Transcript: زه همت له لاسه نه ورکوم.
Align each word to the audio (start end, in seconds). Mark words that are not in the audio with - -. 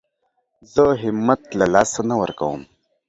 زه 0.73 0.83
همت 1.03 1.41
له 1.59 1.65
لاسه 1.73 2.01
نه 2.09 2.15
ورکوم. 2.21 2.59